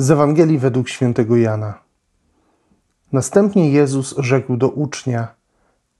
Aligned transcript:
Z 0.00 0.10
Ewangelii 0.10 0.58
według 0.58 0.88
świętego 0.88 1.36
Jana. 1.36 1.78
Następnie 3.12 3.70
Jezus 3.70 4.14
rzekł 4.18 4.56
do 4.56 4.68
ucznia: 4.68 5.28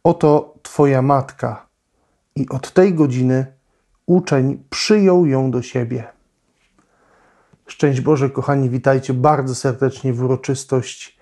Oto 0.05 0.55
Twoja 0.63 1.03
matka. 1.03 1.67
I 2.37 2.49
od 2.49 2.73
tej 2.73 2.95
godziny 2.95 3.47
uczeń 4.07 4.63
przyjął 4.71 5.27
ją 5.27 5.51
do 5.51 5.63
siebie. 5.63 6.05
Szczęść 7.67 8.01
Boże, 8.01 8.31
kochani, 8.31 8.71
witajcie 8.71 9.15
bardzo 9.15 9.55
serdecznie 9.55 10.13
w 10.13 10.23
uroczystość 10.23 11.19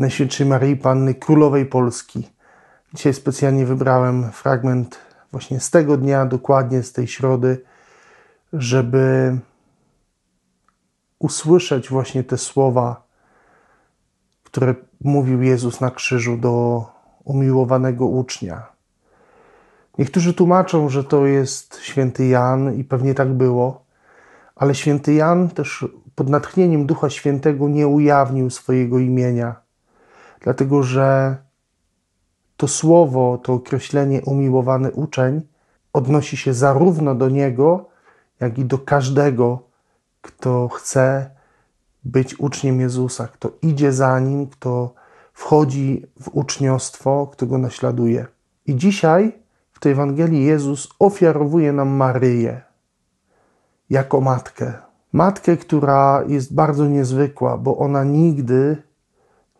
Najświętszej 0.00 0.46
Maryi 0.46 0.76
Panny 0.76 1.14
Królowej 1.14 1.66
Polski. 1.66 2.28
Dzisiaj 2.94 3.14
specjalnie 3.14 3.66
wybrałem 3.66 4.32
fragment 4.32 4.98
właśnie 5.32 5.60
z 5.60 5.70
tego 5.70 5.96
dnia, 5.96 6.26
dokładnie 6.26 6.82
z 6.82 6.92
tej 6.92 7.06
środy, 7.06 7.64
żeby 8.52 9.38
usłyszeć 11.20 11.88
właśnie 11.88 12.24
te 12.24 12.38
słowa, 12.38 13.02
które 14.44 14.74
mówił 15.00 15.42
Jezus 15.42 15.80
na 15.80 15.90
krzyżu 15.90 16.36
do 16.36 16.84
umiłowanego 17.24 18.06
ucznia. 18.06 18.66
Niektórzy 19.98 20.34
tłumaczą, 20.34 20.88
że 20.88 21.04
to 21.04 21.26
jest 21.26 21.80
święty 21.80 22.26
Jan 22.26 22.74
i 22.74 22.84
pewnie 22.84 23.14
tak 23.14 23.32
było, 23.32 23.84
ale 24.56 24.74
święty 24.74 25.14
Jan 25.14 25.48
też 25.48 25.84
pod 26.14 26.28
natchnieniem 26.28 26.86
Ducha 26.86 27.10
Świętego 27.10 27.68
nie 27.68 27.88
ujawnił 27.88 28.50
swojego 28.50 28.98
imienia, 28.98 29.56
dlatego 30.40 30.82
że 30.82 31.36
to 32.56 32.68
słowo, 32.68 33.38
to 33.42 33.52
określenie 33.52 34.22
umiłowany 34.22 34.90
uczeń 34.90 35.42
odnosi 35.92 36.36
się 36.36 36.54
zarówno 36.54 37.14
do 37.14 37.28
niego, 37.28 37.88
jak 38.40 38.58
i 38.58 38.64
do 38.64 38.78
każdego, 38.78 39.69
kto 40.22 40.68
chce 40.68 41.30
być 42.04 42.40
uczniem 42.40 42.80
Jezusa, 42.80 43.28
kto 43.28 43.52
idzie 43.62 43.92
za 43.92 44.20
nim, 44.20 44.46
kto 44.46 44.94
wchodzi 45.32 46.06
w 46.20 46.28
uczniostwo, 46.28 47.28
kto 47.32 47.46
go 47.46 47.58
naśladuje. 47.58 48.26
I 48.66 48.76
dzisiaj 48.76 49.32
w 49.72 49.80
tej 49.80 49.92
Ewangelii 49.92 50.44
Jezus 50.44 50.88
ofiarowuje 50.98 51.72
nam 51.72 51.88
Maryję 51.88 52.62
jako 53.90 54.20
matkę. 54.20 54.72
Matkę, 55.12 55.56
która 55.56 56.24
jest 56.26 56.54
bardzo 56.54 56.86
niezwykła, 56.86 57.58
bo 57.58 57.78
ona 57.78 58.04
nigdy 58.04 58.82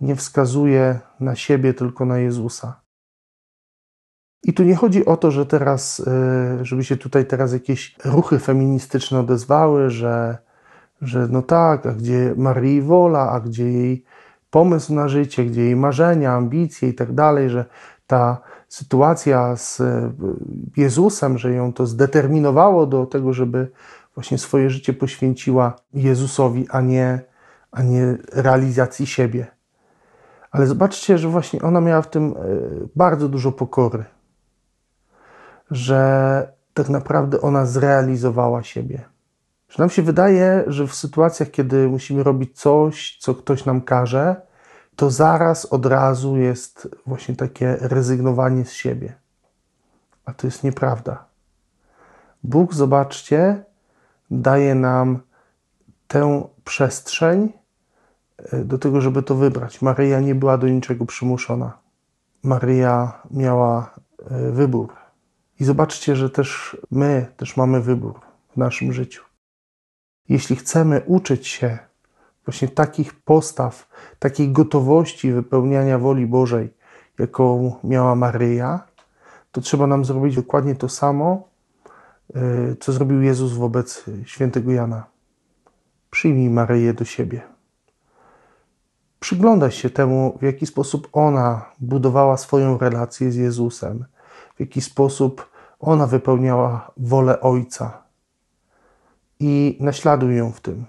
nie 0.01 0.17
wskazuje 0.17 1.01
na 1.21 1.37
siebie, 1.37 1.75
tylko 1.75 2.05
na 2.05 2.19
Jezusa. 2.19 2.81
I 4.43 4.53
tu 4.53 4.63
nie 4.63 4.77
chodzi 4.77 5.07
o 5.07 5.17
to, 5.17 5.31
że 5.31 5.47
teraz, 5.47 6.01
e, 6.07 6.65
żeby 6.65 6.85
się 6.85 6.97
tutaj 6.97 7.27
teraz 7.27 7.53
jakieś 7.53 7.97
ruchy 8.05 8.39
feministyczne 8.39 9.21
odezwały, 9.21 9.91
że 9.91 10.39
że 11.03 11.29
no 11.31 11.43
tak, 11.43 11.87
a 11.87 11.93
gdzie 11.93 12.35
Marii 12.37 12.83
wola, 12.83 13.31
a 13.31 13.41
gdzie 13.41 13.73
jej 13.73 14.05
pomysł 14.51 14.95
na 14.95 15.09
życie, 15.09 15.45
gdzie 15.45 15.63
jej 15.63 15.77
marzenia, 15.77 16.33
ambicje 16.33 16.89
i 16.89 16.95
tak 16.95 17.13
dalej, 17.13 17.51
że 17.51 17.65
ta 18.07 18.41
sytuacja 18.69 19.57
z 19.57 19.81
e, 19.81 20.13
Jezusem, 20.77 21.39
że 21.39 21.53
ją 21.53 21.73
to 21.73 21.87
zdeterminowało 21.87 22.87
do 22.87 23.07
tego, 23.07 23.33
żeby 23.33 23.71
właśnie 24.15 24.39
swoje 24.39 24.71
życie 24.71 24.93
poświęciła 24.93 25.77
Jezusowi, 25.95 26.67
a 26.71 26.81
nie, 26.81 27.21
a 27.73 27.83
nie 27.83 28.19
realizacji 28.33 29.07
siebie. 29.07 29.47
Ale 30.51 30.67
zobaczcie, 30.67 31.19
że 31.19 31.29
właśnie 31.29 31.63
ona 31.63 31.81
miała 31.81 32.03
w 32.03 32.11
tym 32.11 32.25
e, 32.25 32.35
bardzo 32.97 33.29
dużo 33.29 33.53
pokory, 33.53 34.05
że 35.71 36.53
tak 36.75 36.89
naprawdę 36.89 37.41
ona 37.41 37.67
zrealizowała 37.67 38.63
siebie. 38.63 39.05
Że 39.71 39.77
nam 39.79 39.91
się 39.91 40.03
wydaje, 40.03 40.65
że 40.67 40.87
w 40.87 40.95
sytuacjach, 40.95 41.51
kiedy 41.51 41.89
musimy 41.89 42.23
robić 42.23 42.61
coś, 42.61 43.17
co 43.21 43.35
ktoś 43.35 43.65
nam 43.65 43.81
każe, 43.81 44.37
to 44.97 45.11
zaraz 45.11 45.65
od 45.65 45.87
razu 45.87 46.37
jest 46.37 46.89
właśnie 47.07 47.37
takie 47.37 47.77
rezygnowanie 47.81 48.65
z 48.65 48.73
siebie. 48.73 49.15
A 50.25 50.35
to 50.35 50.47
jest 50.47 50.65
nieprawda. 50.65 51.25
Bóg, 52.45 52.75
zobaczcie, 52.75 53.65
daje 54.31 54.75
nam 54.75 55.21
tę 56.09 56.49
przestrzeń 56.65 57.53
e, 58.39 58.65
do 58.65 58.79
tego, 58.79 59.01
żeby 59.01 59.23
to 59.23 59.35
wybrać. 59.35 59.83
Maryja 59.83 60.21
nie 60.21 60.35
była 60.35 60.59
do 60.59 60.69
niczego 60.69 61.07
przymuszona. 61.07 61.79
Maryja 62.43 63.23
miała 63.31 63.95
e, 64.31 64.51
wybór. 64.51 64.93
I 65.61 65.65
zobaczcie, 65.65 66.17
że 66.17 66.31
też 66.31 66.77
my 66.91 67.27
też 67.37 67.57
mamy 67.57 67.81
wybór 67.81 68.21
w 68.53 68.57
naszym 68.57 68.93
życiu. 68.93 69.30
Jeśli 70.31 70.57
chcemy 70.57 71.03
uczyć 71.07 71.47
się 71.47 71.79
właśnie 72.47 72.69
takich 72.69 73.15
postaw, 73.15 73.89
takiej 74.19 74.53
gotowości 74.53 75.33
wypełniania 75.33 75.99
woli 75.99 76.27
Bożej, 76.27 76.75
jaką 77.19 77.75
miała 77.85 78.15
Maryja, 78.15 78.81
to 79.53 79.61
trzeba 79.61 79.87
nam 79.87 80.05
zrobić 80.05 80.37
dokładnie 80.37 80.75
to 80.75 80.89
samo, 80.89 81.49
y, 82.37 82.77
co 82.81 82.93
zrobił 82.93 83.23
Jezus 83.23 83.53
wobec 83.53 84.05
świętego 84.25 84.73
Jana. 84.73 85.05
Przyjmij 86.11 86.51
Maryję 86.51 86.95
do 86.95 87.05
siebie. 87.05 87.41
Przyglądaj 89.21 89.71
się 89.71 89.91
temu, 89.91 90.39
w 90.41 90.43
jaki 90.43 90.67
sposób 90.67 91.09
ona 91.13 91.65
budowała 91.81 92.37
swoją 92.37 92.79
relację 92.79 93.33
z 93.33 93.37
Jezusem, 93.37 94.05
w 94.57 94.61
jaki 94.61 94.81
sposób 94.81 95.51
ona 95.81 96.07
wypełniała 96.07 96.91
wolę 96.97 97.41
Ojca 97.41 98.10
i 99.41 99.77
naśladuj 99.81 100.37
ją 100.37 100.53
w 100.53 100.61
tym. 100.61 100.87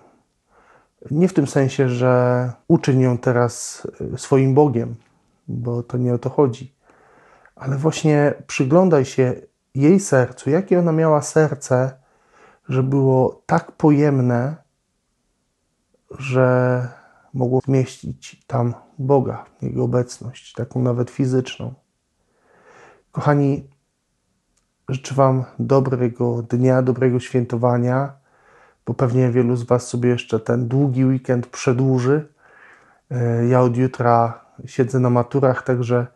Nie 1.12 1.28
w 1.28 1.34
tym 1.34 1.48
sensie, 1.48 1.90
że 1.90 2.52
uczyń 2.68 3.00
ją 3.00 3.18
teraz 3.18 3.88
e, 4.14 4.18
swoim 4.18 4.54
Bogiem, 4.54 4.96
bo 5.48 5.84
to 5.84 5.98
nie 5.98 6.14
o 6.14 6.18
to 6.18 6.30
chodzi, 6.30 6.76
ale 7.56 7.78
właśnie 7.78 8.34
przyglądaj 8.48 9.06
się 9.06 9.34
jej 9.76 10.00
sercu, 10.00 10.50
jakie 10.50 10.80
ona 10.80 10.92
miała 10.92 11.22
serce, 11.22 11.92
że 12.70 12.84
było 12.84 13.42
tak 13.46 13.72
pojemne, 13.72 14.56
że 16.20 16.88
mogło 17.34 17.62
zmieścić 17.66 18.44
tam 18.48 18.74
Boga, 19.00 19.46
Jego 19.62 19.84
obecność, 19.84 20.54
taką 20.54 20.82
nawet 20.82 21.10
fizyczną. 21.10 21.74
Kochani, 23.12 23.70
życzę 24.90 25.16
Wam 25.16 25.44
dobrego 25.60 26.42
dnia, 26.42 26.82
dobrego 26.82 27.20
świętowania 27.20 28.21
bo 28.86 28.94
pewnie 28.94 29.30
wielu 29.30 29.56
z 29.56 29.64
Was 29.64 29.88
sobie 29.88 30.10
jeszcze 30.10 30.40
ten 30.40 30.68
długi 30.68 31.06
weekend 31.06 31.48
przedłuży. 31.48 32.28
E, 33.12 33.48
ja 33.48 33.62
od 33.62 33.78
jutra 33.78 34.46
siedzę 34.66 35.00
na 35.00 35.10
maturach, 35.10 35.64
także 35.64 36.08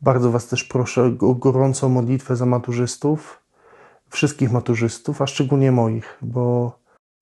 bardzo 0.00 0.30
Was 0.30 0.46
też 0.46 0.64
proszę 0.64 1.16
o 1.20 1.34
gorącą 1.34 1.88
modlitwę 1.88 2.36
za 2.36 2.46
maturzystów, 2.46 3.42
wszystkich 4.10 4.52
maturzystów, 4.52 5.22
a 5.22 5.26
szczególnie 5.26 5.72
moich, 5.72 6.18
bo 6.22 6.72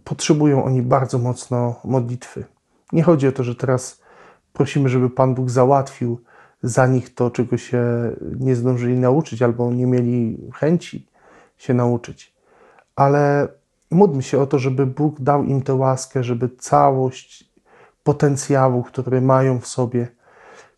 potrzebują 0.05 0.65
oni 0.65 0.83
bardzo 0.83 1.19
mocno 1.19 1.81
modlitwy. 1.85 2.45
Nie 2.93 3.03
chodzi 3.03 3.29
o 3.29 3.33
to, 3.33 3.45
że 3.45 3.55
teraz 3.55 4.01
prosimy, 4.53 4.89
żeby 4.89 5.11
Pan 5.11 5.35
Bóg 5.35 5.51
załatwił 5.51 6.21
za 6.63 6.87
nich 6.87 7.15
to, 7.15 7.31
czego 7.31 7.57
się 7.59 7.83
nie 8.41 8.57
zdążyli 8.57 8.99
nauczyć 8.99 9.43
albo 9.43 9.73
nie 9.73 9.87
mieli 9.87 10.39
chęci 10.55 11.07
się 11.59 11.75
nauczyć, 11.75 12.35
ale 12.97 13.49
módlmy 13.91 14.23
się 14.23 14.39
o 14.41 14.47
to, 14.47 14.59
żeby 14.59 14.87
Bóg 14.87 15.21
dał 15.21 15.45
im 15.45 15.63
tę 15.63 15.75
łaskę, 15.75 16.25
żeby 16.25 16.49
całość 16.49 17.51
potencjału, 18.05 18.83
który 18.83 19.21
mają 19.21 19.61
w 19.61 19.67
sobie, 19.67 20.09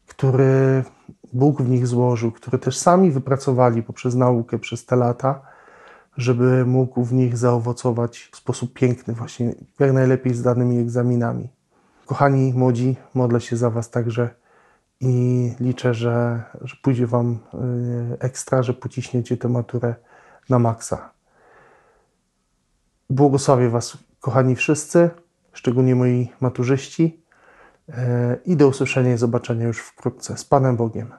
który 0.07 0.85
Bóg 1.33 1.63
w 1.63 1.69
nich 1.69 1.87
złożył, 1.87 2.33
który 2.33 2.59
też 2.59 2.79
sami 2.79 3.11
wypracowali 3.11 3.83
poprzez 3.83 4.15
naukę 4.15 4.59
przez 4.59 4.87
te 4.87 4.97
lata, 4.97 5.41
żeby 6.17 6.67
mógł 6.67 7.05
w 7.05 7.13
nich 7.13 7.37
zaowocować 7.37 8.29
w 8.33 8.37
sposób 8.37 8.73
piękny, 8.73 9.15
właśnie 9.15 9.55
jak 9.79 9.93
najlepiej 9.93 10.35
z 10.35 10.43
danymi 10.43 10.79
egzaminami. 10.79 11.49
Kochani 12.07 12.53
młodzi, 12.55 12.97
modlę 13.15 13.41
się 13.41 13.57
za 13.57 13.71
Was 13.71 13.91
także 13.91 14.31
i 15.01 15.53
liczę, 15.61 15.95
że, 15.95 16.43
że 16.61 16.77
pójdzie 16.83 17.07
Wam 17.07 17.39
y, 18.15 18.19
ekstra, 18.19 18.63
że 18.63 18.75
pociśniecie 18.75 19.37
tę 19.37 19.49
maturę 19.49 19.95
na 20.49 20.59
maksa. 20.59 21.11
Błogosławię 23.11 23.69
Was, 23.69 23.99
kochani 24.21 24.57
wszyscy, 24.57 25.11
szczególnie 25.53 25.95
moi 25.95 26.33
maturzyści. 26.41 27.23
E, 27.89 28.37
I 28.47 28.57
do 28.57 28.69
usłyszenia 28.69 29.15
i 29.15 29.19
zobaczenia 29.19 29.67
już 29.67 29.79
wkrótce. 29.79 30.37
Z 30.37 30.45
Panem 30.45 30.77
Bogiem. 30.77 31.13